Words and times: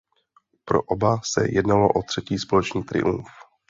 Pro 0.71 0.81
oba 0.95 1.19
se 1.33 1.45
jednalo 1.49 1.87
o 1.89 2.03
třetí 2.03 2.39
společný 2.39 2.83
triumf. 2.83 3.27